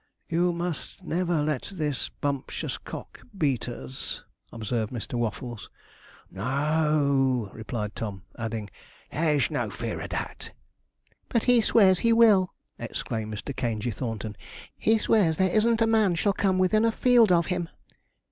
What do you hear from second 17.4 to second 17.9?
him.'